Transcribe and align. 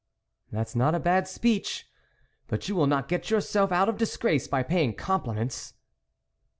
"That's 0.51 0.75
not 0.75 0.95
a 0.95 0.99
bad 0.99 1.27
speech; 1.27 1.87
but 2.47 2.67
you 2.67 2.73
will 2.75 2.87
not 2.87 3.07
get 3.07 3.29
yourself 3.29 3.71
out 3.71 3.87
of 3.87 3.97
disgrace 3.99 4.47
by 4.47 4.63
paying 4.63 4.95
compliments." 4.95 5.75